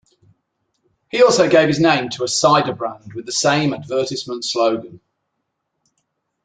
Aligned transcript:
He 1.11 1.21
also 1.21 1.47
gave 1.47 1.67
his 1.67 1.79
name 1.79 2.09
to 2.09 2.23
a 2.23 2.27
cider 2.27 2.73
brand 2.73 3.13
with 3.13 3.27
the 3.27 3.31
same 3.31 3.71
advertisement 3.71 4.43
slogan. 4.43 4.99